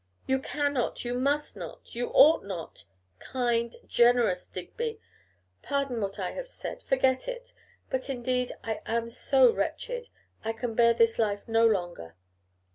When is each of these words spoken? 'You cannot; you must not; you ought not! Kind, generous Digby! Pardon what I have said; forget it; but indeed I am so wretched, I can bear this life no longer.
'You 0.25 0.39
cannot; 0.39 1.05
you 1.05 1.13
must 1.13 1.55
not; 1.55 1.93
you 1.93 2.07
ought 2.11 2.43
not! 2.43 2.85
Kind, 3.19 3.75
generous 3.85 4.47
Digby! 4.47 4.99
Pardon 5.61 6.01
what 6.01 6.17
I 6.17 6.31
have 6.31 6.47
said; 6.47 6.81
forget 6.81 7.27
it; 7.27 7.53
but 7.91 8.09
indeed 8.09 8.51
I 8.63 8.81
am 8.87 9.09
so 9.09 9.53
wretched, 9.53 10.09
I 10.43 10.53
can 10.53 10.73
bear 10.73 10.95
this 10.95 11.19
life 11.19 11.47
no 11.47 11.67
longer. 11.67 12.15